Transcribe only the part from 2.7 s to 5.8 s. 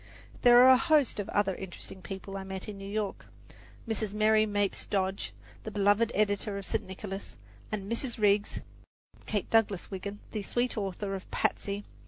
New York: Mrs. Mary Mapes Dodge, the